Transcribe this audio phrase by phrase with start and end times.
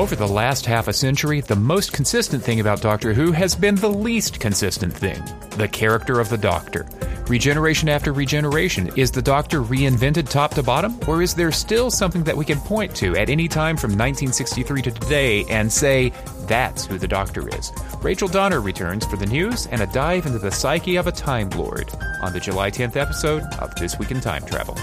[0.00, 3.74] Over the last half a century, the most consistent thing about Doctor Who has been
[3.74, 5.22] the least consistent thing
[5.58, 6.88] the character of the Doctor.
[7.28, 10.98] Regeneration after regeneration, is the Doctor reinvented top to bottom?
[11.06, 14.80] Or is there still something that we can point to at any time from 1963
[14.80, 16.14] to today and say,
[16.46, 17.70] that's who the Doctor is?
[18.00, 21.50] Rachel Donner returns for the news and a dive into the psyche of a Time
[21.50, 21.92] Lord
[22.22, 24.78] on the July 10th episode of This Week in Time Travel.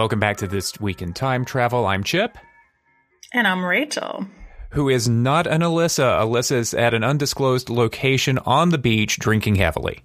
[0.00, 1.86] Welcome back to This Week in Time Travel.
[1.86, 2.38] I'm Chip.
[3.34, 4.26] And I'm Rachel.
[4.70, 6.18] Who is not an Alyssa.
[6.22, 10.02] Alyssa's at an undisclosed location on the beach drinking heavily.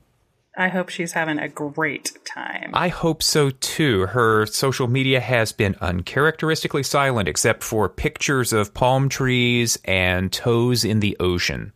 [0.58, 2.72] I hope she's having a great time.
[2.73, 4.08] I hope so too.
[4.08, 10.83] Her social media has been uncharacteristically silent except for pictures of palm trees and toes
[10.83, 11.72] in the ocean.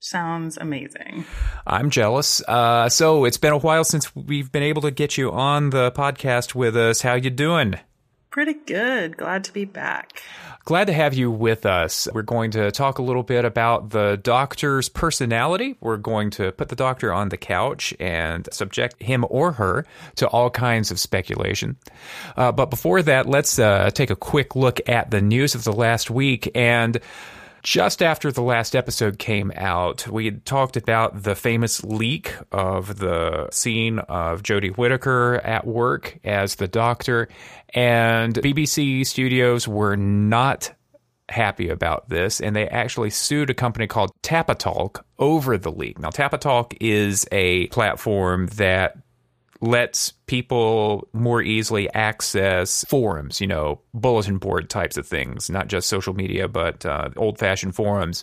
[0.00, 1.24] Sounds amazing.
[1.66, 2.40] I'm jealous.
[2.46, 5.90] Uh, so it's been a while since we've been able to get you on the
[5.90, 7.02] podcast with us.
[7.02, 7.74] How you doing?
[8.30, 9.16] Pretty good.
[9.16, 10.22] Glad to be back.
[10.64, 12.06] Glad to have you with us.
[12.12, 15.76] We're going to talk a little bit about the doctor's personality.
[15.80, 20.28] We're going to put the doctor on the couch and subject him or her to
[20.28, 21.76] all kinds of speculation.
[22.36, 25.72] Uh, but before that, let's uh, take a quick look at the news of the
[25.72, 27.00] last week and
[27.68, 32.96] just after the last episode came out, we had talked about the famous leak of
[32.96, 37.28] the scene of Jodie Whittaker at work as the doctor,
[37.74, 40.74] and BBC studios were not
[41.28, 45.98] happy about this, and they actually sued a company called Tapatalk over the leak.
[45.98, 48.96] Now, Tapatalk is a platform that
[49.60, 55.88] lets people more easily access forums, you know, bulletin board types of things, not just
[55.88, 58.22] social media, but uh, old fashioned forums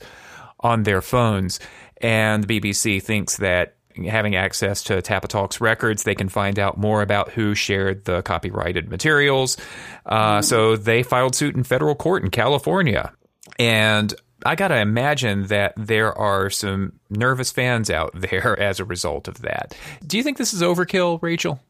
[0.62, 1.59] on their phones.
[2.02, 3.76] And the BBC thinks that
[4.08, 8.90] having access to Tapatalk's records, they can find out more about who shared the copyrighted
[8.90, 9.58] materials.
[10.06, 13.14] Uh, so they filed suit in federal court in California.
[13.58, 14.14] And
[14.46, 19.28] I got to imagine that there are some nervous fans out there as a result
[19.28, 19.76] of that.
[20.06, 21.60] Do you think this is overkill, Rachel?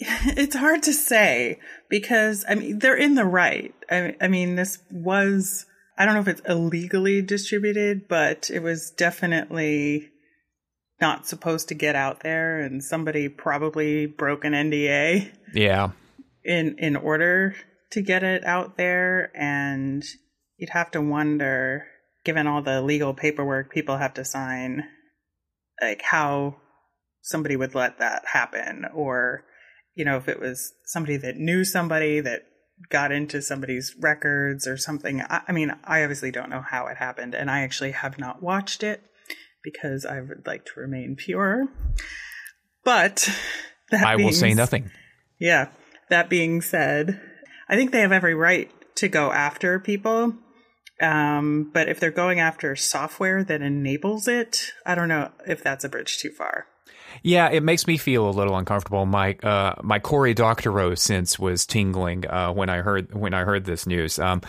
[0.00, 3.72] It's hard to say because, I mean, they're in the right.
[3.88, 8.90] I, I mean, this was, I don't know if it's illegally distributed, but it was
[8.90, 10.10] definitely
[11.00, 15.30] not supposed to get out there and somebody probably broke an NDA.
[15.52, 15.90] Yeah.
[16.44, 17.54] In in order
[17.92, 20.04] to get it out there and
[20.56, 21.86] you'd have to wonder
[22.24, 24.84] given all the legal paperwork people have to sign,
[25.80, 26.56] like how
[27.22, 29.44] somebody would let that happen, or
[29.94, 32.42] you know, if it was somebody that knew somebody that
[32.90, 35.20] got into somebody's records or something.
[35.22, 38.42] I, I mean, I obviously don't know how it happened, and I actually have not
[38.42, 39.02] watched it
[39.62, 41.68] because I would like to remain pure.
[42.84, 43.28] But
[43.92, 44.90] I will say nothing.
[45.38, 45.68] Yeah.
[46.10, 47.20] That being said,
[47.68, 50.34] I think they have every right to go after people
[51.00, 55.84] um, but if they're going after software that enables it, I don't know if that's
[55.84, 56.66] a bridge too far.
[57.22, 59.06] Yeah, it makes me feel a little uncomfortable.
[59.06, 63.64] My uh, my Cory Doctorow sense was tingling uh, when I heard when I heard
[63.64, 64.18] this news.
[64.18, 64.42] Um,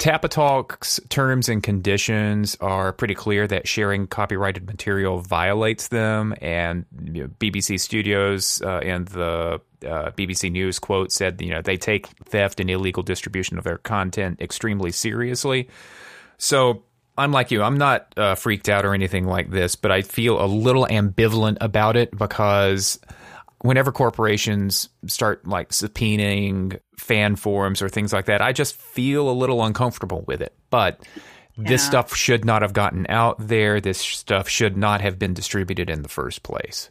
[0.00, 7.24] Tapatalk's terms and conditions are pretty clear that sharing copyrighted material violates them, and you
[7.24, 12.06] know, BBC Studios uh, and the uh, BBC News quote said, you know, they take
[12.24, 15.68] theft and illegal distribution of their content extremely seriously.
[16.38, 16.82] So
[17.18, 17.62] I'm like you.
[17.62, 21.58] I'm not uh, freaked out or anything like this, but I feel a little ambivalent
[21.60, 22.98] about it because
[23.62, 29.32] whenever corporations start like subpoenaing fan forums or things like that, I just feel a
[29.32, 30.54] little uncomfortable with it.
[30.70, 31.04] But
[31.56, 31.68] yeah.
[31.68, 33.80] this stuff should not have gotten out there.
[33.80, 36.90] This stuff should not have been distributed in the first place.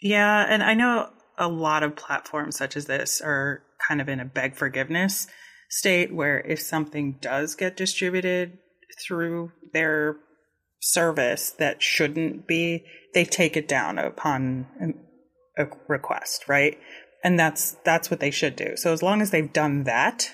[0.00, 4.20] Yeah, and I know a lot of platforms such as this are kind of in
[4.20, 5.26] a beg forgiveness
[5.70, 8.58] state where if something does get distributed
[9.06, 10.16] through their
[10.80, 12.84] service that shouldn't be,
[13.14, 14.66] they take it down upon
[15.58, 16.78] a request, right?
[17.22, 18.76] And that's that's what they should do.
[18.76, 20.32] So as long as they've done that,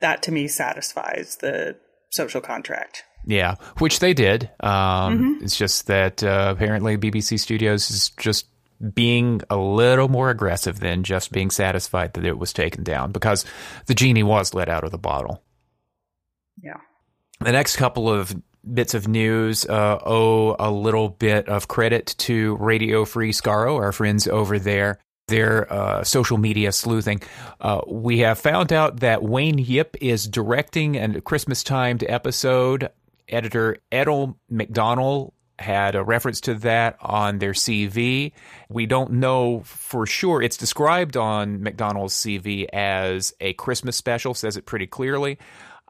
[0.00, 1.76] that to me satisfies the
[2.10, 3.04] social contract.
[3.26, 4.50] Yeah, which they did.
[4.60, 5.44] Um, mm-hmm.
[5.44, 8.46] It's just that uh, apparently BBC Studios is just
[8.94, 13.44] being a little more aggressive than just being satisfied that it was taken down because
[13.86, 15.42] the genie was let out of the bottle.
[16.62, 16.80] Yeah.
[17.40, 18.34] The next couple of
[18.72, 23.92] bits of news uh, owe a little bit of credit to Radio Free Skaro, our
[23.92, 24.98] friends over there.
[25.28, 27.20] Their uh, social media sleuthing.
[27.60, 32.90] Uh, we have found out that Wayne Yip is directing a Christmas timed episode
[33.28, 38.32] editor Edel McDonald had a reference to that on their CV.
[38.68, 40.42] We don't know for sure.
[40.42, 45.38] It's described on McDonald's CV as a Christmas special, says it pretty clearly.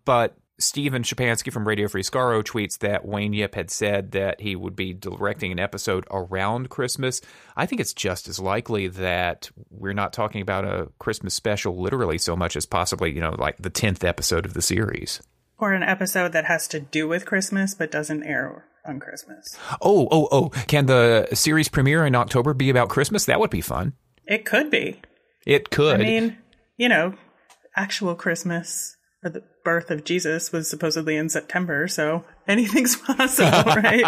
[0.05, 4.57] But Steven Schapansky from Radio Free Skaro tweets that Wayne Yip had said that he
[4.57, 7.21] would be directing an episode around Christmas.
[7.57, 12.17] I think it's just as likely that we're not talking about a Christmas special literally
[12.17, 15.21] so much as possibly, you know, like the 10th episode of the series.
[15.59, 19.59] Or an episode that has to do with Christmas but doesn't air on Christmas.
[19.83, 20.49] Oh, oh, oh.
[20.69, 23.27] Can the series premiere in October be about Christmas?
[23.27, 23.93] That would be fun.
[24.27, 25.03] It could be.
[25.47, 26.01] It could.
[26.01, 26.39] I mean,
[26.77, 27.15] you know,
[27.75, 34.05] actual Christmas or the birth of Jesus was supposedly in September, so anything's possible, right?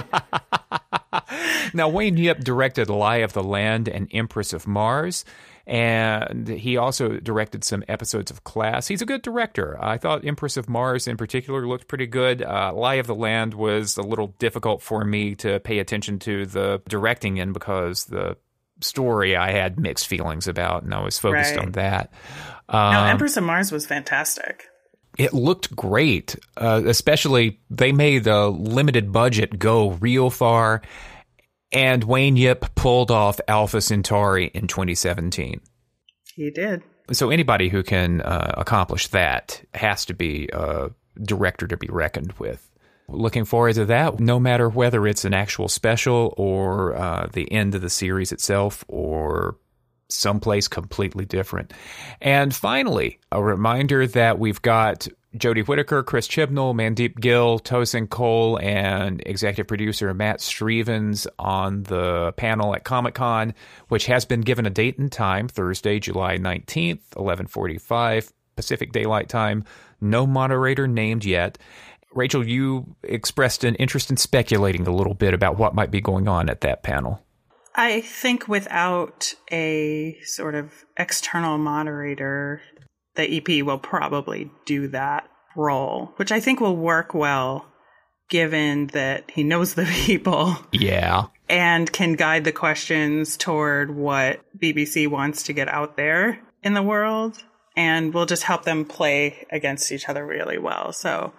[1.75, 5.25] now, Wayne Yip directed Lie of the Land and Empress of Mars,
[5.67, 8.87] and he also directed some episodes of Class.
[8.87, 9.77] He's a good director.
[9.81, 12.41] I thought Empress of Mars in particular looked pretty good.
[12.41, 16.47] Uh, Lie of the Land was a little difficult for me to pay attention to
[16.47, 18.37] the directing in because the
[18.81, 21.67] story I had mixed feelings about, and I was focused right.
[21.67, 22.13] on that.
[22.69, 24.69] Um, now, Empress of Mars was fantastic
[25.19, 26.37] it looked great.
[26.57, 30.81] Uh, especially they made the limited budget go real far,
[31.73, 35.61] and Wayne Yip pulled off Alpha Centauri in 2017.
[36.35, 36.83] He did.
[37.13, 40.91] So anybody who can uh, accomplish that has to be a
[41.21, 42.65] director to be reckoned with.
[43.09, 47.75] Looking forward to that, no matter whether it's an actual special or uh, the end
[47.75, 49.57] of the series itself or
[50.09, 51.73] someplace completely different.
[52.21, 58.59] And finally, a reminder that we've got Jodie Whittaker, Chris Chibnall, Mandip Gill, Tosin Cole,
[58.61, 63.55] and executive producer Matt Strevens on the panel at Comic Con,
[63.89, 69.65] which has been given a date and time, Thursday, July 19th, 1145 Pacific Daylight Time.
[70.01, 71.59] No moderator named yet.
[72.13, 76.27] Rachel, you expressed an interest in speculating a little bit about what might be going
[76.27, 77.23] on at that panel.
[77.79, 82.61] I think without a sort of external moderator,
[83.15, 87.67] the EP will probably do that role, which I think will work well
[88.29, 90.57] given that he knows the people.
[90.73, 91.27] Yeah.
[91.49, 96.83] And can guide the questions toward what BBC wants to get out there in the
[96.83, 97.43] world.
[97.77, 100.93] And will just help them play against each other really well.
[100.93, 101.33] So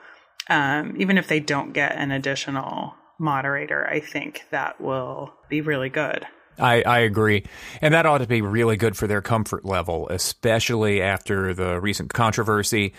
[0.49, 5.89] um, even if they don't get an additional moderator, I think that will be really
[5.89, 6.25] good.
[6.57, 7.45] I, I agree.
[7.81, 12.13] And that ought to be really good for their comfort level, especially after the recent
[12.13, 12.93] controversy.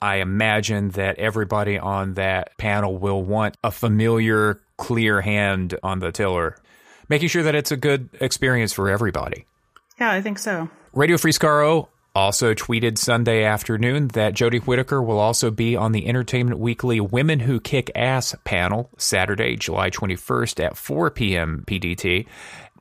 [0.00, 6.12] I imagine that everybody on that panel will want a familiar, clear hand on the
[6.12, 6.56] tiller,
[7.08, 9.46] making sure that it's a good experience for everybody.
[10.00, 10.70] Yeah, I think so.
[10.94, 16.06] Radio Free Skaro also tweeted Sunday afternoon that Jodie Whittaker will also be on the
[16.06, 21.64] Entertainment Weekly Women Who Kick Ass panel Saturday, July 21st at 4 p.m.
[21.66, 22.26] PDT.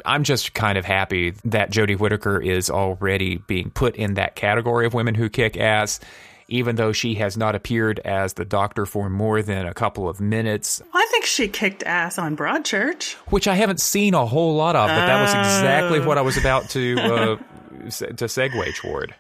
[0.06, 4.86] I'm just kind of happy that Jodie Whittaker is already being put in that category
[4.86, 6.00] of women who kick ass,
[6.48, 10.20] even though she has not appeared as the doctor for more than a couple of
[10.20, 10.82] minutes.
[10.94, 14.90] I think she kicked ass on Broadchurch, which I haven't seen a whole lot of,
[14.90, 17.38] but that was exactly what I was about to uh,
[17.90, 19.16] to segue toward.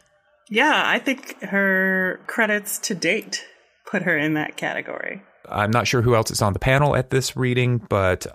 [0.50, 3.46] Yeah, I think her credits to date
[3.86, 5.22] put her in that category.
[5.50, 8.28] I'm not sure who else is on the panel at this reading, but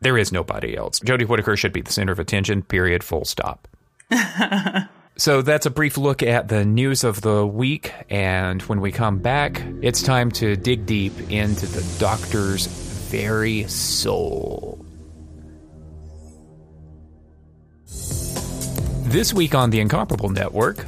[0.00, 1.00] there is nobody else.
[1.00, 3.68] Jodie Whittaker should be the center of attention, period, full stop.
[5.16, 7.92] so that's a brief look at the news of the week.
[8.10, 14.84] And when we come back, it's time to dig deep into the doctor's very soul.
[19.04, 20.86] This week on the Incomparable Network,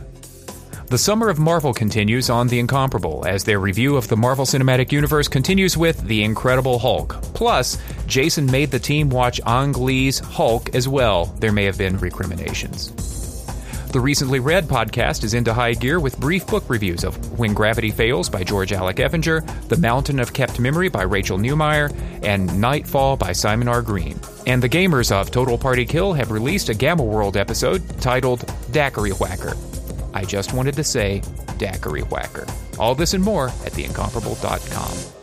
[0.86, 4.90] the summer of Marvel continues on The Incomparable as their review of the Marvel Cinematic
[4.90, 7.20] Universe continues with The Incredible Hulk.
[7.34, 11.26] Plus, Jason made the team watch Ang Lee's Hulk as well.
[11.40, 13.15] There may have been recriminations.
[13.92, 17.90] The Recently Read podcast is into high gear with brief book reviews of When Gravity
[17.90, 23.16] Fails by George Alec Effinger, The Mountain of Kept Memory by Rachel Neumeier, and Nightfall
[23.16, 23.80] by Simon R.
[23.80, 24.20] Green.
[24.46, 29.12] And the gamers of Total Party Kill have released a Gamma World episode titled Daiquiri
[29.12, 29.54] Whacker.
[30.12, 31.22] I just wanted to say
[31.56, 32.46] Daiquiri Whacker.
[32.78, 35.15] All this and more at theincomparable.com.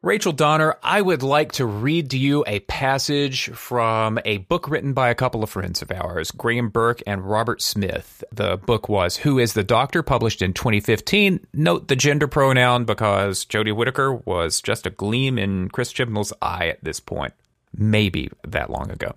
[0.00, 4.92] Rachel Donner, I would like to read to you a passage from a book written
[4.92, 8.22] by a couple of friends of ours, Graeme Burk and Robert Smith.
[8.30, 11.44] The book was Who is the Doctor, published in 2015.
[11.52, 16.68] Note the gender pronoun because Jodie Whittaker was just a gleam in Chris Chibnall's eye
[16.68, 17.34] at this point.
[17.76, 19.16] Maybe that long ago.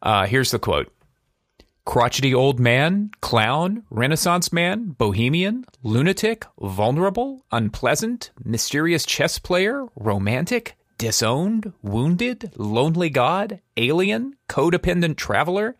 [0.00, 0.92] Uh, here's the quote
[1.84, 11.72] crotchety old man, clown, renaissance man, bohemian, lunatic, vulnerable, unpleasant, mysterious chess player, romantic, disowned,
[11.82, 15.76] wounded, lonely god, alien, codependent traveler.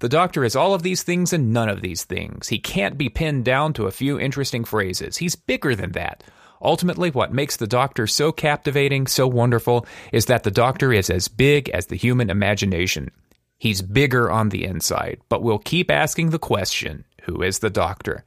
[0.00, 2.48] The doctor is all of these things and none of these things.
[2.48, 5.16] He can't be pinned down to a few interesting phrases.
[5.16, 6.22] He's bigger than that.
[6.60, 11.28] Ultimately, what makes the Doctor so captivating, so wonderful, is that the Doctor is as
[11.28, 13.10] big as the human imagination.
[13.58, 18.24] He's bigger on the inside, but we'll keep asking the question who is the Doctor?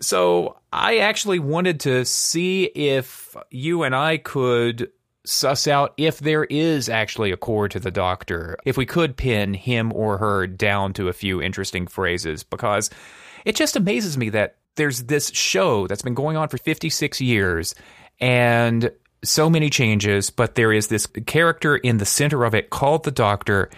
[0.00, 4.90] So, I actually wanted to see if you and I could
[5.24, 9.54] suss out if there is actually a core to the Doctor, if we could pin
[9.54, 12.90] him or her down to a few interesting phrases, because
[13.44, 17.74] it just amazes me that there's this show that's been going on for 56 years
[18.20, 18.90] and
[19.22, 23.10] so many changes, but there is this character in the center of it called the
[23.10, 23.70] Doctor.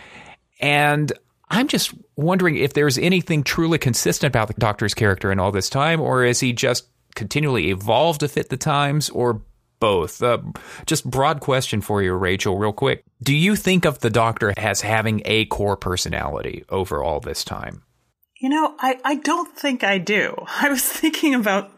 [0.60, 1.12] And
[1.50, 5.70] I'm just wondering if there's anything truly consistent about the Doctor's character in all this
[5.70, 9.42] time, or is he just continually evolved to fit the times, or
[9.78, 10.22] both?
[10.22, 10.38] Uh,
[10.86, 13.04] just broad question for you, Rachel, real quick.
[13.22, 17.82] Do you think of the Doctor as having a core personality over all this time?
[18.40, 20.34] You know, I, I don't think I do.
[20.46, 21.70] I was thinking about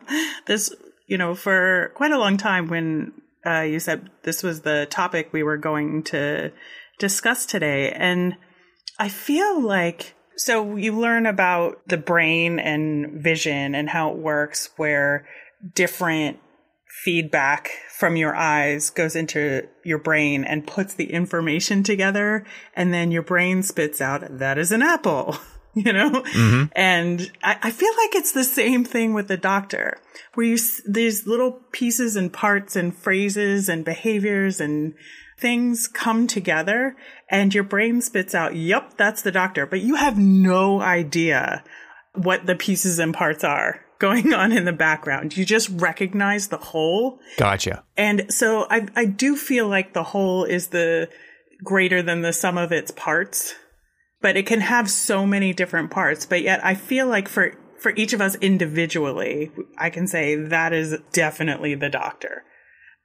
[0.46, 0.74] this,
[1.06, 3.12] you know, for quite a long time when
[3.46, 6.52] uh, you said this was the topic we were going to
[6.98, 7.92] discuss today.
[7.92, 8.36] And
[8.98, 14.70] I feel like, so you learn about the brain and vision and how it works,
[14.76, 15.26] where
[15.74, 16.38] different
[17.04, 22.44] feedback from your eyes goes into your brain and puts the information together.
[22.74, 25.36] And then your brain spits out, that is an apple.
[25.74, 26.10] you know?
[26.10, 26.64] Mm-hmm.
[26.72, 29.98] And I, I, feel like it's the same thing with the doctor,
[30.34, 34.94] where you, these little pieces and parts and phrases and behaviors and
[35.38, 36.96] things come together
[37.30, 39.66] and your brain spits out, yep, that's the doctor.
[39.66, 41.62] But you have no idea
[42.14, 45.36] what the pieces and parts are going on in the background.
[45.36, 47.18] You just recognize the whole.
[47.36, 47.84] Gotcha.
[47.96, 51.08] And so I, I do feel like the whole is the
[51.64, 53.54] greater than the sum of its parts
[54.20, 56.26] but it can have so many different parts.
[56.26, 60.72] But yet I feel like for, for each of us individually, I can say that
[60.72, 62.44] is definitely the doctor.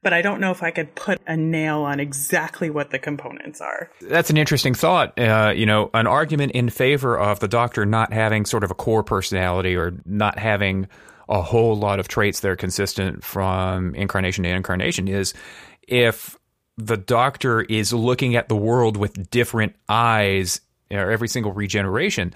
[0.04, 3.62] But I don't know if I could put a nail on exactly what the components
[3.62, 3.90] are.
[4.02, 5.18] That's an interesting thought.
[5.18, 8.76] Uh, you know, an argument in favor of the doctor not having sort of a
[8.76, 10.88] core personality or not having
[11.30, 15.34] a whole lot of traits that are consistent from incarnation to incarnation is
[15.88, 16.38] if
[16.78, 22.34] the doctor is looking at the world with different eyes or every single regeneration,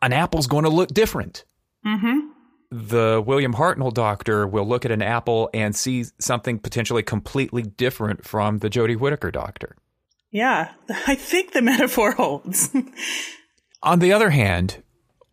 [0.00, 1.44] an apple's going to look different.
[1.86, 2.30] Mm-hmm.
[2.76, 8.24] The William Hartnell doctor will look at an apple and see something potentially completely different
[8.24, 9.76] from the Jodie Whittaker doctor.
[10.32, 10.72] Yeah,
[11.06, 12.74] I think the metaphor holds.
[13.82, 14.82] On the other hand,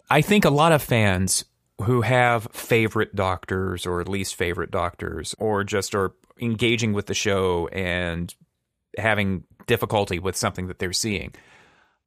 [0.09, 1.45] I think a lot of fans
[1.83, 7.67] who have favorite doctors or least favorite doctors or just are engaging with the show
[7.69, 8.35] and
[8.97, 11.33] having difficulty with something that they're seeing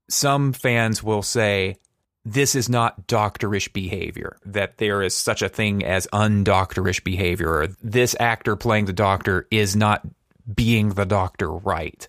[0.09, 1.77] some fans will say
[2.25, 7.67] this is not doctorish behavior, that there is such a thing as undoctorish behavior, or
[7.83, 10.07] this actor playing the doctor is not
[10.53, 12.09] being the doctor right.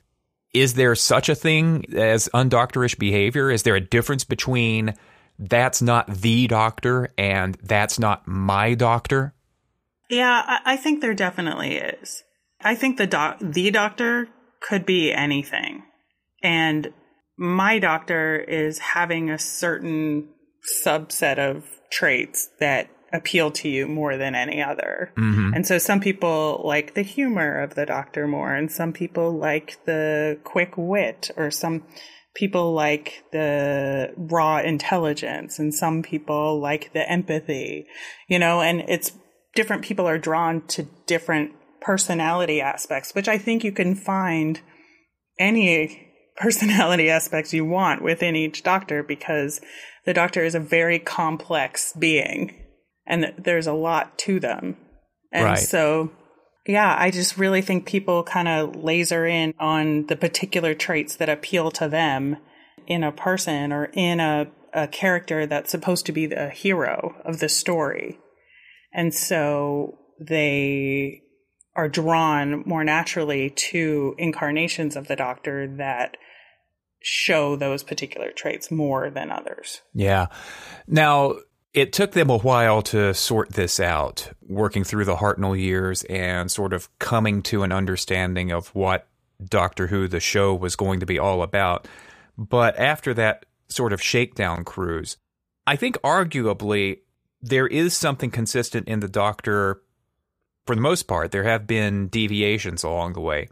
[0.54, 3.52] Is there such a thing as undoctorish behavior?
[3.52, 4.94] Is there a difference between
[5.38, 9.34] that's not the doctor and that's not my doctor?
[10.10, 12.24] Yeah, I think there definitely is.
[12.62, 14.30] I think the doc- the doctor
[14.62, 15.84] could be anything.
[16.42, 16.94] And
[17.38, 20.30] my doctor is having a certain
[20.84, 25.12] subset of traits that appeal to you more than any other.
[25.18, 25.54] Mm-hmm.
[25.54, 29.78] And so some people like the humor of the doctor more, and some people like
[29.86, 31.84] the quick wit, or some
[32.36, 37.88] people like the raw intelligence, and some people like the empathy,
[38.28, 39.14] you know, and it's
[39.54, 41.52] different people are drawn to different
[41.82, 44.60] personality aspects, which I think you can find
[45.40, 46.05] any
[46.38, 49.62] personality aspects you want within each doctor because
[50.06, 52.54] the doctor is a very complex being
[53.06, 54.78] and there's a lot to them.
[55.32, 55.60] And right.
[55.60, 56.12] so,
[56.66, 61.30] yeah, I just really think people kind of laser in on the particular traits that
[61.30, 62.38] appeal to them
[62.88, 67.40] in a person or in a, a character that's supposed to be the hero of
[67.40, 68.20] the story.
[68.94, 71.22] And so they
[71.76, 76.16] are drawn more naturally to incarnations of the doctor that
[77.06, 79.82] show those particular traits more than others.
[79.94, 80.28] Yeah.
[80.88, 81.36] Now,
[81.72, 86.50] it took them a while to sort this out, working through the Hartnell years and
[86.50, 89.08] sort of coming to an understanding of what
[89.44, 91.88] Doctor Who, the show, was going to be all about.
[92.40, 95.18] But after that sort of shakedown cruise,
[95.68, 97.02] I think arguably
[97.40, 99.84] there is something consistent in the Doctor
[100.66, 101.32] for the most part.
[101.32, 103.50] There have been deviations along the way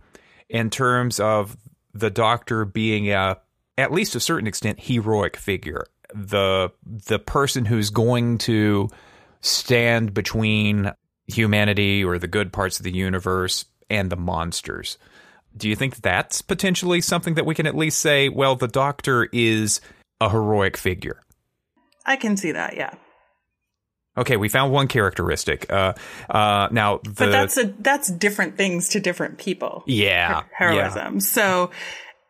[0.49, 1.55] in terms of
[1.93, 3.37] the Doctor being a,
[3.77, 5.85] at least to a certain extent, heroic figure.
[6.13, 8.89] The the person who's going to
[9.41, 10.91] stand between
[11.27, 14.97] humanity or the good parts of the universe and the monsters.
[15.55, 19.29] Do you think that's potentially something that we can at least say, well, the Doctor
[19.31, 19.81] is
[20.19, 21.21] a heroic figure?
[22.05, 22.95] I can see that, yeah.
[24.15, 25.71] Okay, we found one characteristic.
[25.71, 25.93] Uh,
[26.29, 29.83] uh, now, the, but that's a that's different things to different people.
[29.87, 31.15] Yeah, heroism.
[31.15, 31.19] Yeah.
[31.19, 31.71] So,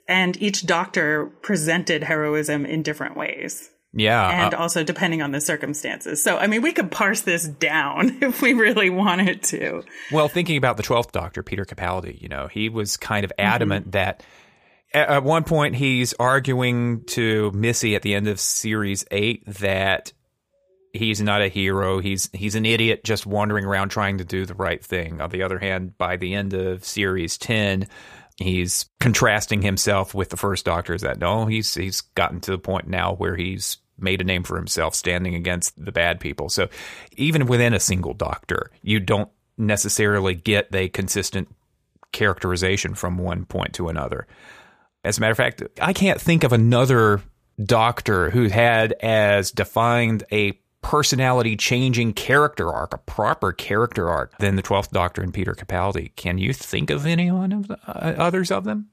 [0.08, 3.70] and each doctor presented heroism in different ways.
[3.96, 6.24] Yeah, and uh, also depending on the circumstances.
[6.24, 9.84] So, I mean, we could parse this down if we really wanted to.
[10.12, 13.86] Well, thinking about the twelfth Doctor, Peter Capaldi, you know, he was kind of adamant
[13.86, 13.92] mm-hmm.
[13.92, 14.24] that
[14.94, 20.12] at one point he's arguing to Missy at the end of series eight that
[20.94, 22.00] he's not a hero.
[22.00, 25.20] He's he's an idiot just wandering around trying to do the right thing.
[25.20, 27.88] On the other hand, by the end of series 10,
[28.38, 32.58] he's contrasting himself with the first doctor Is that no, he's he's gotten to the
[32.58, 36.50] point now where he's made a name for himself standing against the bad people.
[36.50, 36.68] So
[37.16, 41.48] even within a single doctor, you don't necessarily get a consistent
[42.12, 44.28] characterization from one point to another.
[45.04, 47.22] As a matter of fact, I can't think of another
[47.64, 54.56] doctor who had as defined a personality changing character arc, a proper character arc, than
[54.56, 56.16] the Twelfth Doctor and Peter Capaldi.
[56.16, 58.90] Can you think of any one of the, uh, others of them?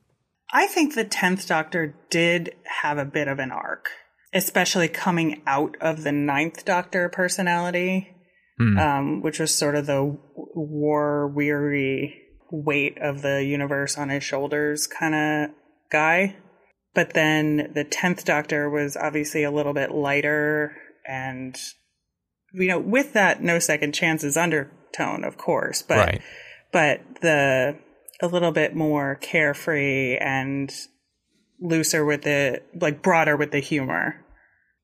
[0.52, 3.90] I think the Tenth Doctor did have a bit of an arc,
[4.32, 8.08] especially coming out of the Ninth Doctor personality,
[8.56, 8.78] hmm.
[8.78, 14.86] um, which was sort of the war weary weight of the universe on his shoulders
[14.86, 15.50] kind of
[15.90, 16.36] guy.
[16.94, 21.56] But then the 10th Doctor was obviously a little bit lighter and
[22.52, 26.22] you know, with that no second chances undertone, of course, but right.
[26.72, 27.78] but the
[28.22, 30.72] a little bit more carefree and
[31.60, 34.24] looser with the like broader with the humor,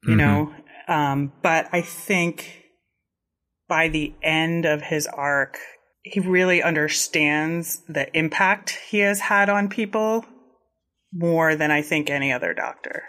[0.04, 0.18] you mm-hmm.
[0.18, 0.54] know.
[0.88, 2.64] Um, but I think
[3.68, 5.58] by the end of his arc,
[6.02, 10.24] he really understands the impact he has had on people
[11.12, 13.02] more than I think any other doctor.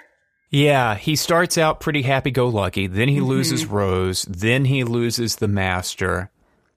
[0.49, 2.87] Yeah, he starts out pretty happy go lucky.
[2.87, 3.25] Then he mm-hmm.
[3.25, 4.23] loses Rose.
[4.23, 6.31] Then he loses the Master.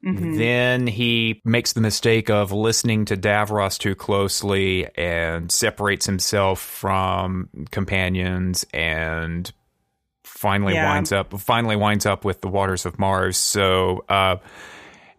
[0.04, 0.38] Mm-hmm.
[0.38, 7.50] Then he makes the mistake of listening to Davros too closely and separates himself from
[7.70, 9.52] companions and
[10.24, 10.94] finally yeah.
[10.94, 13.36] winds up finally winds up with the waters of Mars.
[13.36, 14.36] So uh,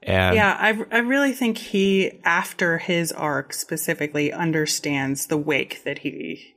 [0.04, 6.00] and yeah, I, I really think he, after his arc specifically, understands the wake that
[6.00, 6.56] he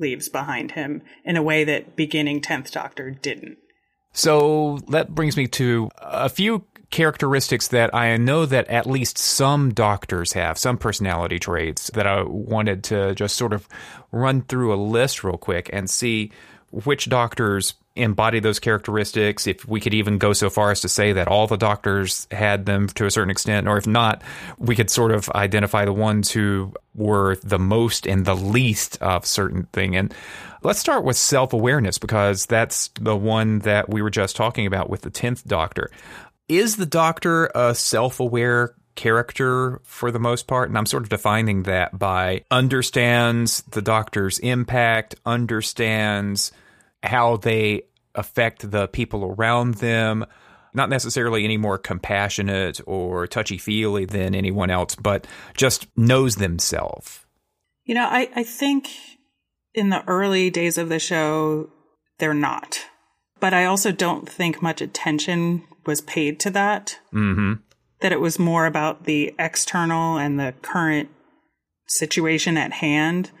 [0.00, 3.58] leaves behind him in a way that beginning 10th Doctor didn't.
[4.12, 9.72] So that brings me to a few characteristics that I know that at least some
[9.72, 13.68] doctors have, some personality traits that I wanted to just sort of
[14.10, 16.32] run through a list real quick and see
[16.72, 21.12] which doctors embody those characteristics, if we could even go so far as to say
[21.12, 24.22] that all the doctors had them to a certain extent, or if not,
[24.58, 29.26] we could sort of identify the ones who were the most and the least of
[29.26, 29.96] certain thing.
[29.96, 30.14] And
[30.62, 34.88] let's start with self awareness because that's the one that we were just talking about
[34.88, 35.90] with the 10th doctor.
[36.48, 40.68] Is the doctor a self aware character for the most part.
[40.68, 46.52] And I'm sort of defining that by understands the doctor's impact, understands
[47.02, 47.82] how they
[48.14, 50.26] affect the people around them.
[50.72, 57.26] Not necessarily any more compassionate or touchy feely than anyone else, but just knows themselves.
[57.84, 58.88] You know, I, I think
[59.74, 61.70] in the early days of the show,
[62.18, 62.78] they're not.
[63.40, 67.00] But I also don't think much attention was paid to that.
[67.12, 67.54] Mm-hmm.
[68.00, 71.08] That it was more about the external and the current
[71.88, 73.32] situation at hand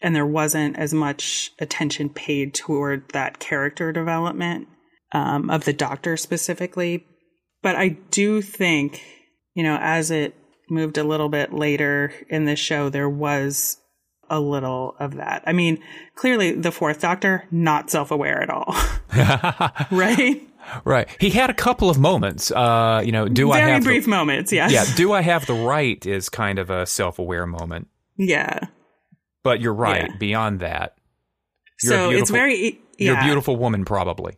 [0.00, 4.68] and there wasn't as much attention paid toward that character development
[5.12, 7.06] um, of the doctor specifically.
[7.62, 9.02] But I do think,
[9.54, 10.34] you know, as it
[10.68, 13.78] moved a little bit later in the show, there was
[14.28, 15.42] a little of that.
[15.46, 15.78] I mean,
[16.14, 18.74] clearly the fourth doctor, not self aware at all.
[19.90, 20.42] right?
[20.84, 21.08] Right.
[21.20, 22.50] He had a couple of moments.
[22.50, 24.68] Uh, you know, do Very I have brief the, moments, yeah.
[24.68, 27.88] Yeah, do I have the right is kind of a self aware moment.
[28.16, 28.60] Yeah.
[29.46, 30.08] But you're right.
[30.10, 30.16] Yeah.
[30.16, 30.96] Beyond that,
[31.78, 33.12] so it's very yeah.
[33.12, 34.36] you're a beautiful woman, probably.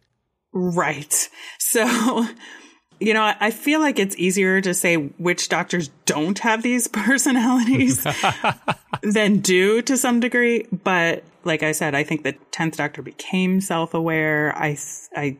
[0.53, 1.29] Right.
[1.59, 2.27] So,
[3.01, 8.07] you know, I feel like it's easier to say which doctors don't have these personalities
[9.03, 10.67] than do to some degree.
[10.73, 14.55] But like I said, I think the tenth Doctor became self-aware.
[14.57, 14.77] I
[15.17, 15.39] I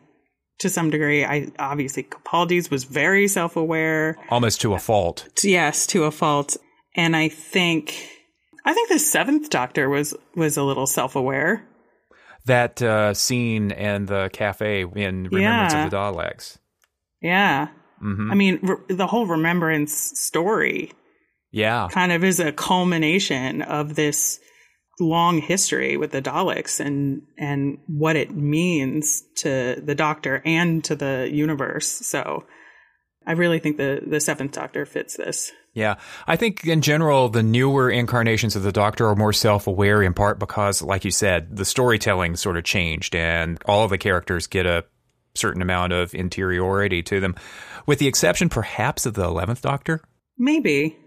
[0.59, 1.25] to some degree.
[1.25, 4.17] I obviously Capaldi's was very self aware.
[4.29, 5.27] Almost to a fault.
[5.43, 6.57] Yes, to a fault.
[6.95, 8.18] And I think
[8.65, 11.65] I think the seventh Doctor was was a little self aware.
[12.45, 15.85] That uh, scene and the cafe in Remembrance Yeah.
[15.85, 16.57] of the Daleks.
[17.21, 17.67] Yeah.
[17.99, 20.91] hmm I mean, re- the whole remembrance story
[21.51, 21.87] Yeah.
[21.91, 24.39] kind of is a culmination of this
[25.01, 30.95] long history with the Daleks and and what it means to the Doctor and to
[30.95, 31.87] the universe.
[31.87, 32.45] So,
[33.27, 35.51] I really think the the seventh Doctor fits this.
[35.73, 35.95] Yeah.
[36.27, 40.13] I think in general, the newer incarnations of the Doctor are more self aware in
[40.13, 44.47] part because, like you said, the storytelling sort of changed and all of the characters
[44.47, 44.85] get a
[45.35, 47.35] certain amount of interiority to them,
[47.85, 50.01] with the exception perhaps of the 11th Doctor.
[50.37, 50.97] Maybe.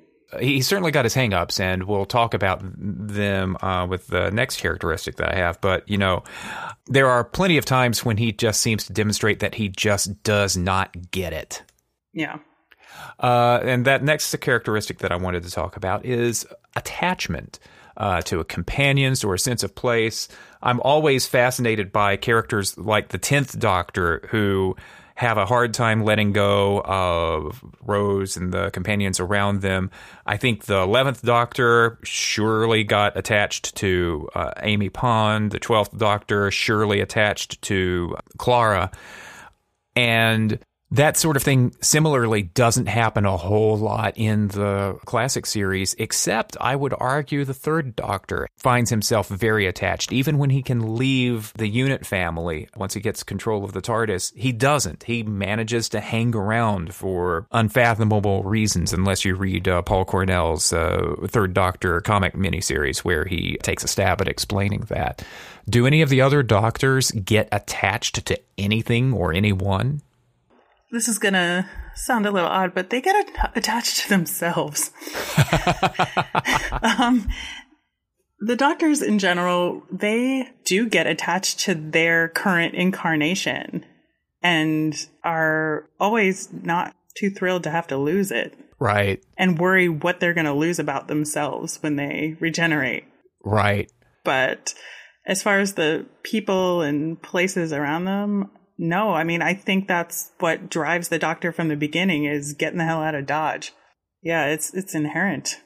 [0.41, 5.17] He certainly got his hangups, and we'll talk about them uh, with the next characteristic
[5.17, 5.61] that I have.
[5.61, 6.25] But, you know,
[6.87, 10.57] there are plenty of times when he just seems to demonstrate that he just does
[10.57, 11.63] not get it.
[12.15, 12.39] Yeah.
[13.19, 17.59] Uh, and that next characteristic that I wanted to talk about is attachment
[17.97, 20.29] uh, to a companions or a sense of place.
[20.63, 24.77] I'm always fascinated by characters like the Tenth Doctor who
[25.15, 29.91] have a hard time letting go of Rose and the companions around them.
[30.27, 35.51] I think the Eleventh Doctor surely got attached to uh, Amy Pond.
[35.51, 38.91] The Twelfth Doctor surely attached to Clara.
[39.95, 40.59] And
[40.93, 46.55] that sort of thing similarly doesn't happen a whole lot in the classic series, except
[46.61, 50.13] I would argue the third Doctor finds himself very attached.
[50.13, 54.35] Even when he can leave the unit family, once he gets control of the TARDIS,
[54.37, 55.05] he doesn't.
[55.05, 61.15] He manages to hang around for unfathomable reasons, unless you read uh, Paul Cornell's uh,
[61.27, 65.25] Third Doctor comic miniseries, where he takes a stab at explaining that.
[65.71, 70.03] Do any of the other Doctors get attached to anything or anyone?
[70.93, 74.91] This is going to sound a little odd, but they get at- attached to themselves.
[76.83, 77.29] um,
[78.41, 83.87] the doctors in general, they do get attached to their current incarnation
[84.43, 90.19] and are always not too thrilled to have to lose it Right, and worry what
[90.19, 93.05] they're going to lose about themselves when they regenerate.
[93.45, 93.91] right.
[94.25, 94.75] But
[95.25, 98.51] as far as the people and places around them,
[98.83, 99.11] no.
[99.15, 102.85] I mean, I think that's what drives the doctor from the beginning is getting the
[102.85, 103.73] hell out of Dodge.
[104.23, 105.61] Yeah, it's it's inherent.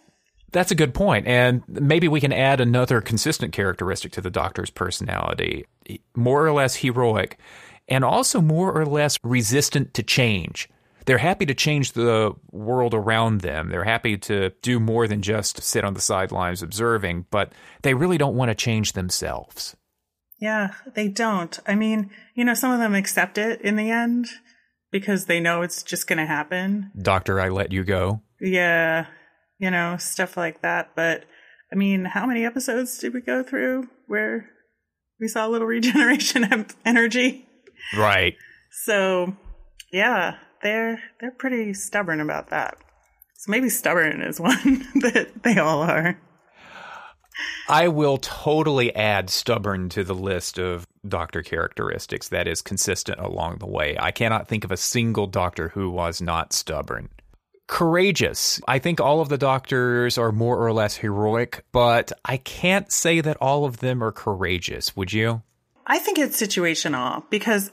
[0.52, 1.26] That's a good point.
[1.26, 5.66] And maybe we can add another consistent characteristic to the Doctor's personality
[6.14, 7.38] more or less heroic,
[7.88, 10.68] and also more or less resistant to change.
[11.06, 13.70] They're happy to change the world around them.
[13.70, 17.52] They're happy to do more than just sit on the sidelines observing, but
[17.82, 19.76] they really don't want to change themselves.
[20.38, 21.58] Yeah, they don't.
[21.66, 24.28] I mean, you know, some of them accept it in the end
[24.90, 26.90] because they know it's just going to happen.
[27.00, 28.20] Doctor, I let you go.
[28.40, 29.06] Yeah,
[29.58, 30.90] you know, stuff like that.
[30.94, 31.24] But
[31.72, 34.50] I mean, how many episodes did we go through where
[35.20, 37.46] we saw a little regeneration em- energy?
[37.96, 38.34] Right.
[38.84, 39.36] So,
[39.92, 42.76] yeah, they're they're pretty stubborn about that.
[43.34, 46.18] So maybe stubborn is one that they all are.
[47.68, 53.58] I will totally add stubborn to the list of doctor characteristics that is consistent along
[53.58, 53.96] the way.
[53.98, 57.08] I cannot think of a single doctor who was not stubborn.
[57.66, 58.60] Courageous.
[58.68, 63.20] I think all of the doctors are more or less heroic, but I can't say
[63.20, 64.96] that all of them are courageous.
[64.96, 65.42] Would you?
[65.86, 67.70] I think it's situational because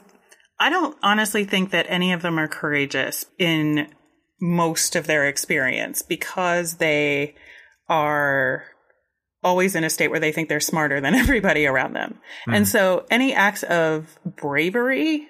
[0.58, 3.88] I don't honestly think that any of them are courageous in
[4.40, 7.34] most of their experience because they
[7.88, 8.64] are
[9.44, 12.18] always in a state where they think they're smarter than everybody around them.
[12.46, 15.28] And so any acts of bravery,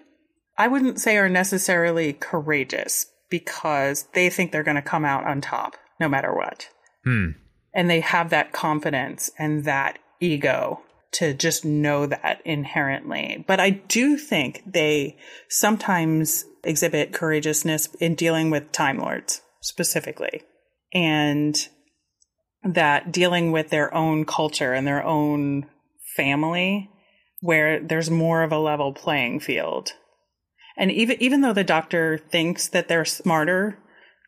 [0.57, 5.41] I wouldn't say are necessarily courageous because they think they're going to come out on
[5.41, 6.69] top no matter what.
[7.05, 7.31] Hmm.
[7.75, 10.81] And they have that confidence and that ego
[11.13, 13.45] to just know that inherently.
[13.47, 15.17] But I do think they
[15.49, 20.43] sometimes exhibit courageousness in dealing with Time Lords specifically.
[20.93, 21.57] And
[22.65, 25.67] that dealing with their own culture and their own
[26.17, 26.91] family
[27.41, 29.93] where there's more of a level playing field.
[30.77, 33.79] And even even though the doctor thinks that they're smarter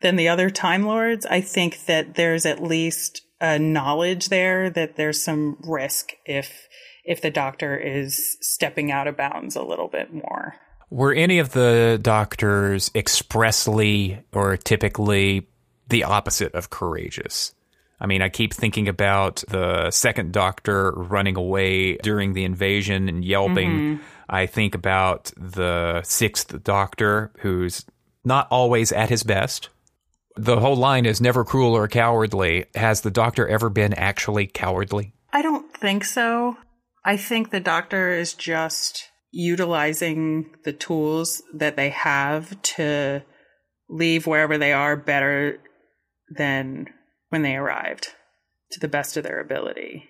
[0.01, 4.95] than the other time lords, I think that there's at least a knowledge there that
[4.95, 6.67] there's some risk if
[7.03, 10.55] if the doctor is stepping out of bounds a little bit more.
[10.89, 15.47] Were any of the doctors expressly or typically
[15.89, 17.53] the opposite of courageous?
[17.99, 23.25] I mean, I keep thinking about the second doctor running away during the invasion and
[23.25, 23.71] yelping.
[23.71, 24.03] Mm-hmm.
[24.29, 27.85] I think about the sixth doctor who's
[28.23, 29.69] not always at his best.
[30.35, 32.65] The whole line is never cruel or cowardly.
[32.75, 35.13] Has the doctor ever been actually cowardly?
[35.33, 36.57] I don't think so.
[37.03, 43.23] I think the doctor is just utilizing the tools that they have to
[43.89, 45.59] leave wherever they are better
[46.29, 46.87] than
[47.29, 48.09] when they arrived
[48.71, 50.09] to the best of their ability.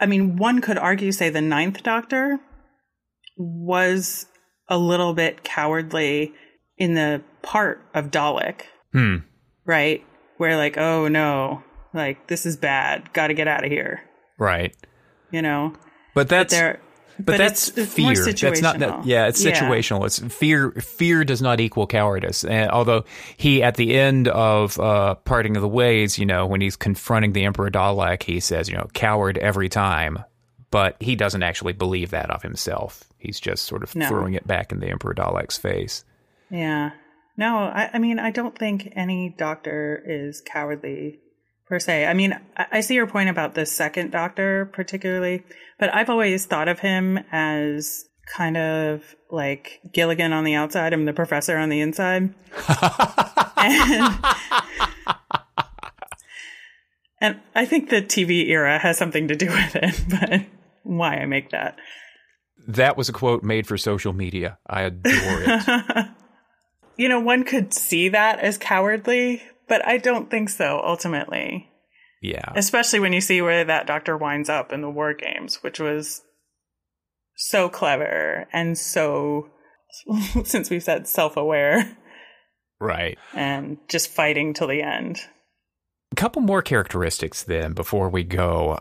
[0.00, 2.40] I mean, one could argue, say, the ninth doctor
[3.36, 4.26] was
[4.68, 6.32] a little bit cowardly
[6.76, 8.62] in the part of Dalek.
[8.92, 9.16] Hmm.
[9.64, 10.04] Right?
[10.38, 11.62] Where, like, oh no,
[11.94, 13.12] like, this is bad.
[13.12, 14.02] Got to get out of here.
[14.38, 14.74] Right.
[15.30, 15.74] You know?
[16.14, 16.52] But that's.
[16.52, 16.80] But
[17.24, 18.50] but, but that's it's, it's fear.
[18.50, 19.06] That's not that.
[19.06, 20.00] Yeah, it's situational.
[20.00, 20.06] Yeah.
[20.06, 20.70] It's fear.
[20.72, 22.44] Fear does not equal cowardice.
[22.44, 23.04] And although
[23.36, 27.32] he, at the end of uh, parting of the ways, you know, when he's confronting
[27.32, 30.24] the Emperor Dalek, he says, you know, coward every time.
[30.70, 33.04] But he doesn't actually believe that of himself.
[33.18, 34.08] He's just sort of no.
[34.08, 36.04] throwing it back in the Emperor Dalek's face.
[36.50, 36.92] Yeah.
[37.36, 41.20] No, I, I mean, I don't think any doctor is cowardly
[41.72, 42.04] per se.
[42.04, 45.42] I mean, I see your point about the second doctor particularly,
[45.78, 51.08] but I've always thought of him as kind of like Gilligan on the outside and
[51.08, 52.34] the professor on the inside.
[53.56, 54.18] and,
[57.22, 60.42] and I think the TV era has something to do with it, but
[60.82, 61.78] why I make that.
[62.68, 64.58] That was a quote made for social media.
[64.66, 66.06] I adore it.
[66.98, 71.66] you know, one could see that as cowardly, but I don't think so ultimately.
[72.20, 72.52] Yeah.
[72.54, 76.20] Especially when you see where that doctor winds up in the war games, which was
[77.36, 79.48] so clever and so
[80.44, 81.96] since we've said self-aware.
[82.82, 83.16] Right.
[83.32, 85.20] And just fighting till the end.
[86.10, 88.78] A couple more characteristics then before we go.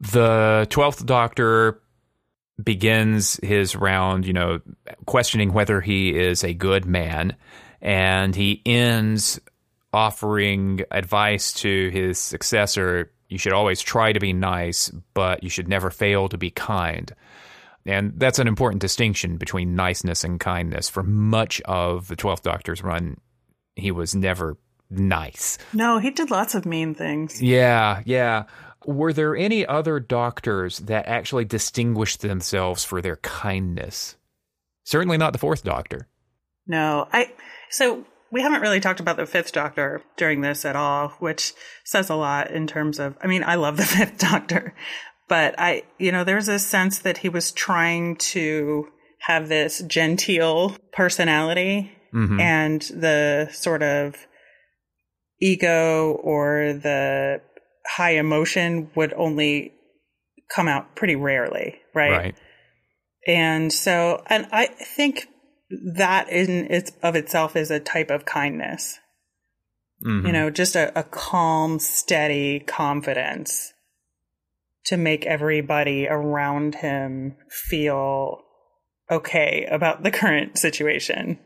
[0.00, 1.82] The 12th doctor
[2.64, 4.60] begins his round, you know,
[5.04, 7.36] questioning whether he is a good man
[7.82, 9.38] and he ends
[9.92, 15.68] offering advice to his successor you should always try to be nice, but you should
[15.68, 17.14] never fail to be kind.
[17.86, 20.90] And that's an important distinction between niceness and kindness.
[20.90, 23.18] For much of the 12th Doctor's run,
[23.76, 24.58] he was never
[24.90, 25.58] nice.
[25.72, 27.40] No, he did lots of mean things.
[27.40, 28.44] Yeah, yeah.
[28.84, 34.16] Were there any other doctors that actually distinguished themselves for their kindness?
[34.84, 36.08] Certainly not the fourth doctor.
[36.66, 37.32] No, I.
[37.70, 41.52] So we haven't really talked about the fifth doctor during this at all, which
[41.84, 44.74] says a lot in terms of, I mean, I love the fifth doctor,
[45.28, 48.88] but I, you know, there's a sense that he was trying to
[49.20, 52.40] have this genteel personality mm-hmm.
[52.40, 54.16] and the sort of
[55.40, 57.40] ego or the
[57.86, 59.72] high emotion would only
[60.54, 62.10] come out pretty rarely, right?
[62.10, 62.34] Right.
[63.26, 65.28] And so, and I think
[65.70, 68.98] that in its of itself is a type of kindness.
[70.04, 70.26] Mm-hmm.
[70.26, 73.72] You know, just a, a calm, steady confidence
[74.86, 78.40] to make everybody around him feel
[79.10, 81.38] okay about the current situation.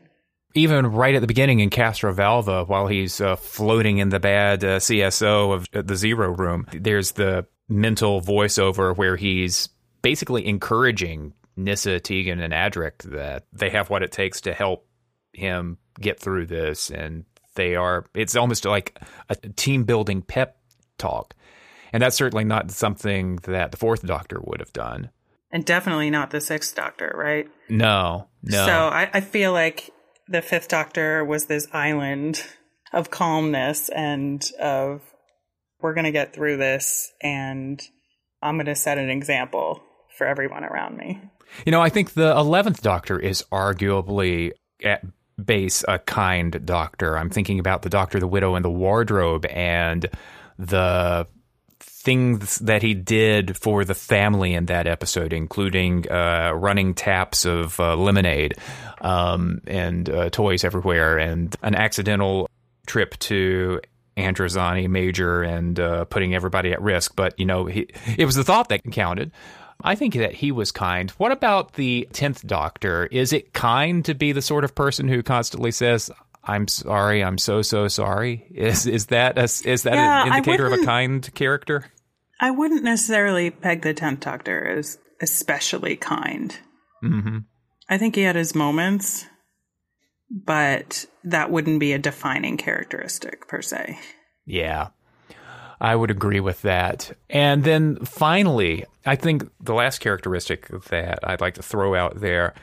[0.53, 4.79] Even right at the beginning in Castrovalva, while he's uh, floating in the bad uh,
[4.79, 9.67] CSO of uh, the Zero Room, there's the mental voiceover where he's
[10.01, 14.87] basically encouraging Nyssa, Tegan, and Adric that they have what it takes to help
[15.33, 18.05] him get through this, and they are.
[18.13, 20.57] It's almost like a team building pep
[20.97, 21.33] talk,
[21.93, 25.09] and that's certainly not something that the Fourth Doctor would have done,
[25.51, 27.47] and definitely not the Sixth Doctor, right?
[27.69, 28.65] No, no.
[28.65, 29.91] So I, I feel like
[30.27, 32.43] the Fifth Doctor was this island
[32.93, 35.01] of calmness and of
[35.81, 37.81] we're going to get through this, and
[38.41, 39.83] I'm going to set an example
[40.17, 41.21] for everyone around me.
[41.65, 44.51] You know, I think the 11th Doctor is arguably
[44.83, 45.03] at
[45.43, 47.17] base a kind doctor.
[47.17, 50.09] I'm thinking about the Doctor, the Widow, and the Wardrobe and
[50.57, 51.27] the
[51.79, 57.79] things that he did for the family in that episode, including uh, running taps of
[57.79, 58.53] uh, lemonade
[59.01, 62.47] um, and uh, toys everywhere, and an accidental
[62.85, 63.81] trip to
[64.15, 67.15] Androzani Major and uh, putting everybody at risk.
[67.15, 69.31] But you know, he, it was the thought that counted.
[69.81, 71.11] I think that he was kind.
[71.11, 73.07] What about the 10th Doctor?
[73.07, 76.09] Is it kind to be the sort of person who constantly says,
[76.43, 78.45] I'm sorry, I'm so so sorry?
[78.53, 81.85] Is is that a, is that yeah, an indicator of a kind character?
[82.39, 86.57] I wouldn't necessarily peg the 10th Doctor as especially kind.
[87.03, 87.39] Mm-hmm.
[87.89, 89.25] I think he had his moments,
[90.29, 93.99] but that wouldn't be a defining characteristic per se.
[94.45, 94.89] Yeah.
[95.79, 97.11] I would agree with that.
[97.29, 102.53] And then finally, I think the last characteristic that I'd like to throw out there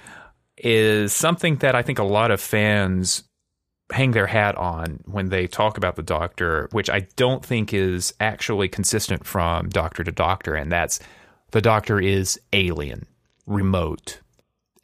[0.56, 3.24] is something that I think a lot of fans
[3.90, 8.14] hang their hat on when they talk about the doctor, which I don't think is
[8.20, 10.98] actually consistent from doctor to doctor, and that's
[11.50, 13.06] the doctor is alien,
[13.46, 14.20] remote.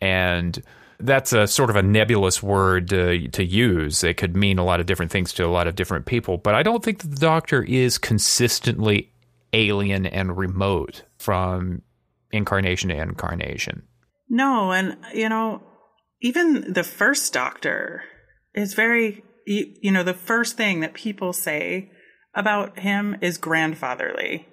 [0.01, 0.63] And
[1.01, 4.03] that's a sort of a nebulous word to, to use.
[4.03, 6.55] It could mean a lot of different things to a lot of different people, but
[6.55, 9.13] I don't think that the doctor is consistently
[9.53, 11.83] alien and remote from
[12.33, 13.83] incarnation to incarnation.
[14.29, 15.63] No, and you know,
[16.21, 18.03] even the first doctor
[18.55, 21.91] is very you, you know, the first thing that people say
[22.35, 24.47] about him is grandfatherly.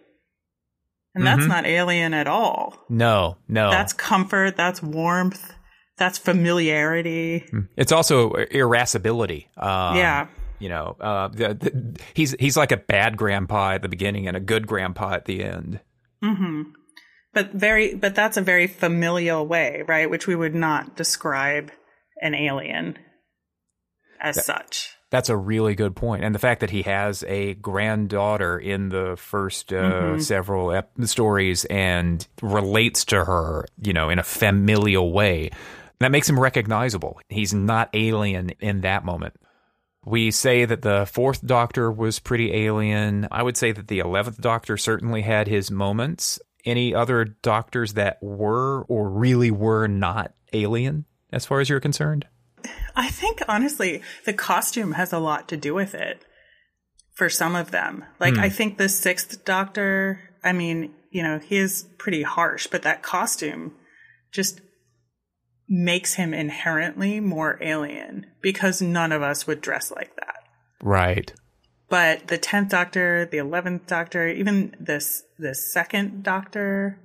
[1.14, 1.50] And that's Mhm.
[1.50, 2.86] not alien at all.
[2.90, 3.72] No, no.
[3.72, 5.55] That's comfort, that's warmth,
[5.98, 7.46] that's familiarity.
[7.78, 9.48] it's also irascibility.
[9.58, 10.28] Um, yeah.
[10.60, 14.38] You know, uh, the, the, he's he's like a bad grandpa at the beginning and
[14.38, 15.82] a good grandpa at the end.
[16.24, 16.72] Mhm.
[17.34, 20.10] But very but that's a very familial way, right?
[20.10, 21.72] Which we would not describe
[22.22, 22.98] an alien
[24.22, 24.92] as such.
[25.12, 29.16] That's a really good point, and the fact that he has a granddaughter in the
[29.18, 29.76] first uh,
[30.16, 30.22] Mhm.
[30.22, 35.52] several ep- stories and relates to her, you know, in a familial way,
[36.00, 37.20] that makes him recognizable.
[37.30, 39.36] He's not alien in that moment.
[40.06, 43.28] We say that the fourth Doctor was pretty alien.
[43.32, 46.40] I would say that the eleventh Doctor certainly had his moments.
[46.64, 52.28] Any other Doctors that were or really were not alien, as far as you're concerned?
[52.96, 56.24] I think honestly, the costume has a lot to do with it
[57.14, 58.06] for some of them.
[58.20, 58.42] Like, Hmm.
[58.42, 63.02] I think the sixth Doctor, I mean, you know, he is pretty harsh, but that
[63.04, 63.74] costume
[64.32, 64.62] just
[65.68, 70.36] makes him inherently more alien because none of us would dress like that.
[70.82, 71.34] Right.
[71.90, 77.00] But the 10th Doctor, the 11th Doctor, even this, the second Doctor,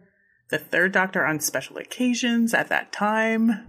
[0.51, 3.67] the third Doctor on special occasions at that time,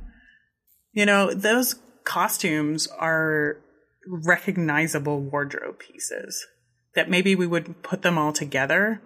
[0.94, 3.58] you know, those costumes are
[4.08, 6.48] recognizable wardrobe pieces
[6.96, 9.02] that maybe we would put them all together,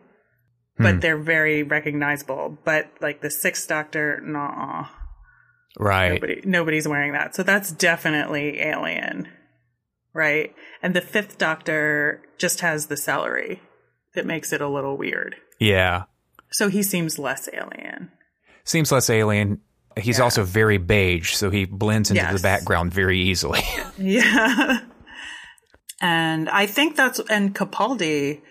[0.77, 0.99] but Hmm.
[0.99, 2.57] they're very recognizable.
[2.63, 4.87] But like the sixth Doctor, nah,
[5.77, 6.13] Right.
[6.13, 7.35] nobody, nobody's wearing that.
[7.35, 9.27] So that's definitely alien,
[10.13, 10.53] right?
[10.81, 13.61] And the fifth Doctor just has the celery
[14.13, 15.35] that makes it a little weird.
[15.59, 16.03] Yeah.
[16.51, 18.11] So he seems less alien.
[18.63, 19.61] Seems less alien.
[19.97, 20.23] He's Yeah.
[20.25, 22.33] also very beige, so he blends into Yes.
[22.33, 23.61] the background very easily.
[23.97, 24.79] Yeah.
[26.01, 28.41] and I think that's, and Capaldi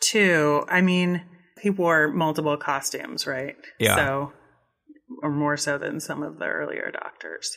[0.00, 0.64] too.
[0.68, 1.22] I mean,
[1.60, 3.56] he wore multiple costumes, right?
[3.78, 3.96] Yeah.
[3.96, 4.32] So,
[5.22, 7.56] or more so than some of the earlier doctors.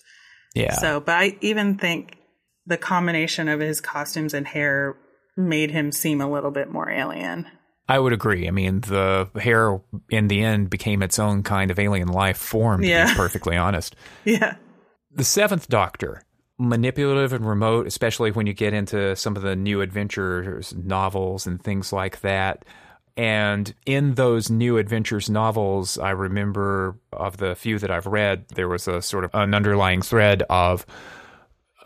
[0.56, 0.74] yeah.
[0.76, 2.18] So, but I even think
[2.66, 4.96] the combination of his costumes and hair
[5.38, 7.46] made him seem a little bit more alien.
[7.90, 8.48] I would agree.
[8.48, 9.80] I mean, the hair
[10.10, 13.08] in the end became its own kind of alien life form, to Yeah.
[13.08, 13.96] be perfectly honest.
[14.26, 14.56] Yeah.
[15.12, 16.24] The Seventh Doctor,
[16.60, 21.64] manipulative and remote, especially when you get into some of the new adventures novels and
[21.64, 22.66] things like that.
[23.18, 28.68] And in those new adventures novels, I remember of the few that I've read, there
[28.68, 30.86] was a sort of an underlying thread of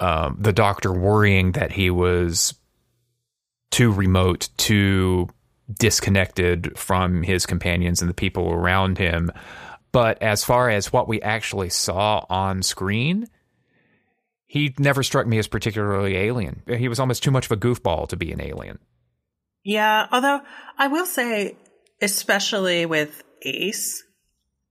[0.02, 2.54] um, the Doctor worrying that he was
[3.72, 5.30] too remote, too
[5.72, 9.32] disconnected from his companions and the people around him.
[9.94, 13.28] But as far as what we actually saw on screen,
[14.48, 16.62] he never struck me as particularly alien.
[16.68, 18.80] He was almost too much of a goofball to be an alien.
[19.64, 20.08] Yeah.
[20.12, 20.42] Although
[20.78, 21.58] I will say,
[22.02, 24.04] especially with Ace,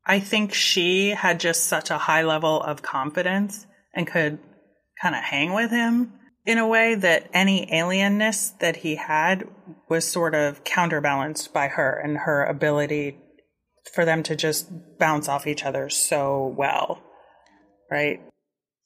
[0.05, 4.39] I think she had just such a high level of confidence and could
[5.01, 6.13] kind of hang with him
[6.47, 9.47] in a way that any alienness that he had
[9.89, 13.19] was sort of counterbalanced by her and her ability
[13.95, 17.03] for them to just bounce off each other so well.
[17.91, 18.21] Right?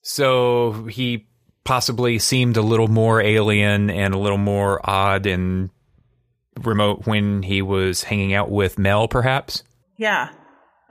[0.03, 1.27] So he
[1.65, 5.71] possibly seemed a little more alien and a little more odd and
[6.63, 9.63] remote when he was hanging out with Mel, perhaps.
[9.97, 10.31] Yeah,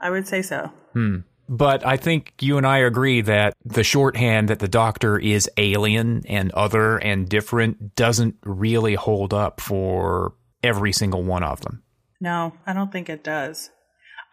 [0.00, 0.70] I would say so.
[0.92, 1.18] Hmm.
[1.48, 6.22] But I think you and I agree that the shorthand that the doctor is alien
[6.26, 11.82] and other and different doesn't really hold up for every single one of them.
[12.20, 13.70] No, I don't think it does.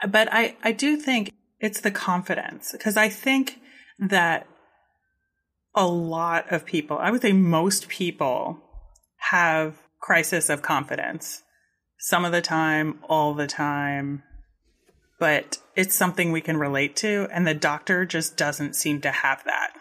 [0.07, 3.59] But I, I do think it's the confidence because I think
[3.99, 4.47] that
[5.75, 8.59] a lot of people, I would say most people
[9.29, 11.43] have crisis of confidence
[12.01, 14.23] some of the time, all the time,
[15.19, 17.27] but it's something we can relate to.
[17.31, 19.73] And the doctor just doesn't seem to have that.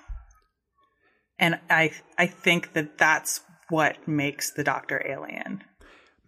[1.38, 3.40] And I, I think that that's
[3.70, 5.64] what makes the doctor alien.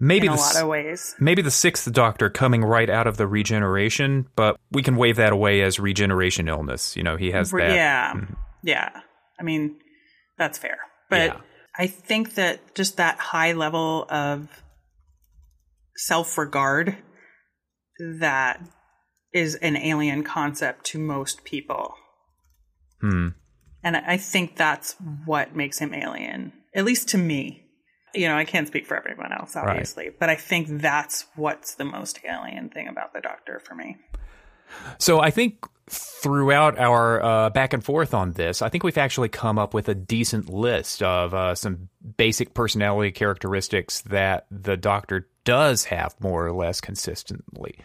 [0.01, 1.15] maybe in a the lot of ways.
[1.21, 5.35] maybe the sixth Doctor coming right out of the regeneration, but we can wave that
[5.35, 6.97] away as regeneration illness.
[6.97, 7.75] You know, he has that.
[7.75, 8.15] Yeah.
[8.15, 8.35] Mm-hmm.
[8.63, 9.01] Yeah.
[9.39, 9.77] I mean,
[10.39, 10.79] that's fair.
[11.11, 11.41] But Yeah.
[11.79, 14.49] I think that just that high level of
[15.97, 16.97] self regard
[17.99, 18.61] that
[19.33, 21.95] is an alien concept to most people.
[23.01, 23.29] Hmm.
[23.83, 27.61] And I I think that's what makes him alien, at least to me.
[28.15, 31.85] You know, I can't speak for everyone else, obviously, but I think that's what's the
[31.87, 33.97] most alien thing about the Doctor for me.
[34.99, 39.29] So I think throughout our uh, back and forth on this, I think we've actually
[39.29, 45.29] come up with a decent list of uh, some basic personality characteristics that the Doctor
[45.45, 47.79] does have more or less consistently.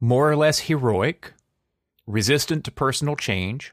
[0.00, 1.32] More or less heroic,
[2.06, 3.72] resistant to personal change,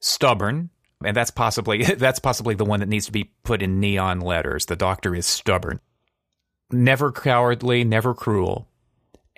[0.00, 0.70] stubborn,
[1.04, 4.66] and that's possibly that's possibly the one that needs to be put in neon letters.
[4.66, 5.80] The Doctor is stubborn.
[6.70, 8.67] Never cowardly, never cruel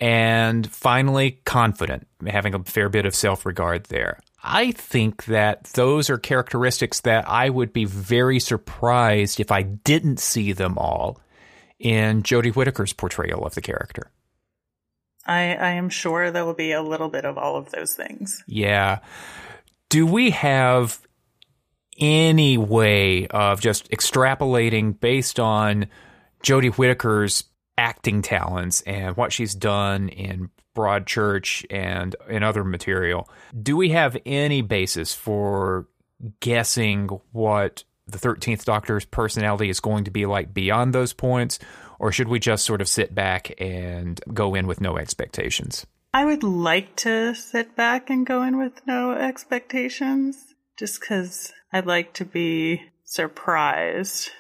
[0.01, 4.19] and finally confident, having a fair bit of self regard there.
[4.43, 10.19] I think that those are characteristics that I would be very surprised if I didn't
[10.19, 11.21] see them all
[11.79, 14.11] in Jodie Whittaker's portrayal of the character.
[15.27, 18.43] I, I am sure there will be a little bit of all of those things.
[18.47, 19.01] Yeah.
[19.91, 21.01] Do we have
[21.99, 25.87] any way of just extrapolating based on
[26.43, 27.45] Jodie Whittaker's
[27.81, 33.29] acting talents and what she's done in Broadchurch and in other material?
[33.61, 35.89] Do we have any basis for
[36.41, 41.59] guessing what the 13th Doctor's personality is going to be like beyond those points?
[41.99, 45.87] Or should we just sort of sit back and go in with no expectations?
[46.13, 50.37] I would like to sit back and go in with no expectations
[50.79, 54.31] just because I'd like to be surprised.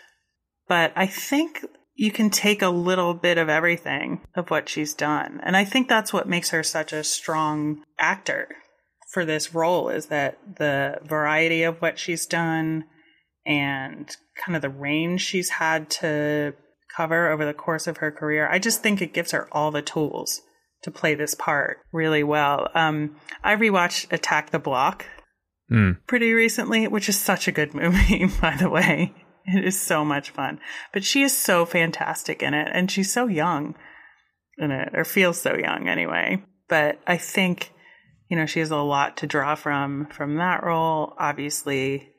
[0.68, 1.64] But I think
[2.00, 5.38] you can take a little bit of everything of what she's done.
[5.42, 8.48] And I think that's what makes her such a strong actor
[9.12, 12.84] for this role is that the variety of what she's done
[13.44, 16.54] and kind of the range she's had to
[16.96, 18.48] cover over the course of her career.
[18.50, 20.40] I just think it gives her all the tools
[20.84, 22.70] to play this part really well.
[22.74, 25.04] Um, I rewatched Attack the Block
[25.68, 25.92] Hmm.
[26.06, 29.12] pretty recently, which is such a good movie, by the way.
[29.52, 30.60] It is so much fun.
[30.92, 33.74] But she is so fantastic in it, and she's so young
[34.58, 36.42] in it, or feels so young anyway.
[36.68, 37.72] But I think,
[38.28, 42.10] you know, she has a lot to draw from from that role, obviously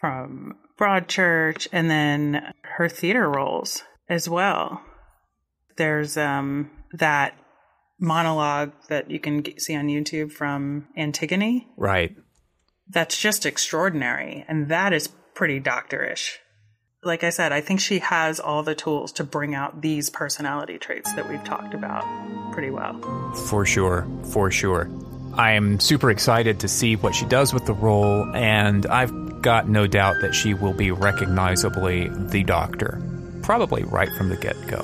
[0.00, 4.82] from Broadchurch, and then her theater roles as well.
[5.76, 7.34] There's um, that
[8.00, 12.16] monologue that you can see on YouTube from Antigone Right.
[12.88, 14.44] that's just extraordinary.
[14.48, 16.38] And that is pretty doctorish.
[17.04, 20.78] Like I said, I think she has all the tools to bring out these personality
[20.78, 22.04] traits that we've talked about
[22.52, 22.94] pretty well.
[23.48, 24.88] For sure, for sure.
[25.34, 29.68] I am super excited to see what she does with the role, and I've got
[29.68, 33.02] no doubt that she will be recognizably the Doctor,
[33.42, 34.80] probably right from the get go.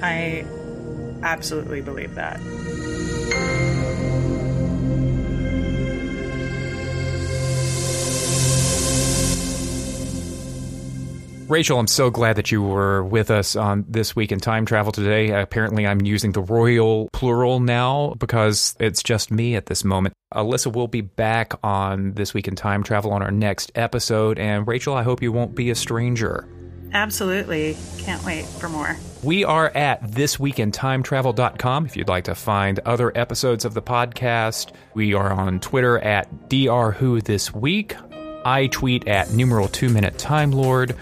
[0.00, 0.46] I
[1.22, 2.40] absolutely believe that.
[11.48, 14.92] Rachel, I'm so glad that you were with us on This Week in Time Travel
[14.92, 15.30] today.
[15.30, 20.12] Apparently, I'm using the royal plural now because it's just me at this moment.
[20.34, 24.38] Alyssa will be back on This Week in Time Travel on our next episode.
[24.38, 26.46] And Rachel, I hope you won't be a stranger.
[26.92, 27.78] Absolutely.
[27.96, 28.98] Can't wait for more.
[29.22, 34.72] We are at thisweekintimetravel.com if you'd like to find other episodes of the podcast.
[34.92, 38.04] We are on Twitter at drwhothisweek.
[38.44, 40.94] I tweet at numeral two minute time lord.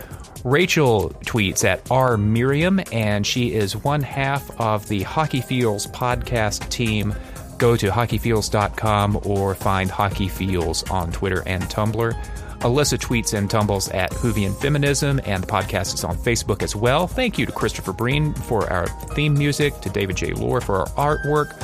[0.47, 6.69] Rachel tweets at R Miriam, and she is one half of the Hockey Feels podcast
[6.69, 7.13] team.
[7.59, 12.15] Go to hockeyfeels.com or find Hockey Feels on Twitter and Tumblr.
[12.61, 17.09] Alyssa tweets and tumbles at Whovian Feminism, and the podcast is on Facebook as well.
[17.09, 18.87] Thank you to Christopher Breen for our
[19.17, 20.33] theme music, to David J.
[20.33, 21.59] Loehr for our artwork.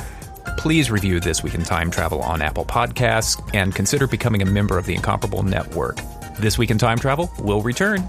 [0.58, 4.76] Please review This Week in Time Travel on Apple Podcasts and consider becoming a member
[4.76, 6.00] of the Incomparable Network.
[6.40, 8.08] This Week in Time Travel will return.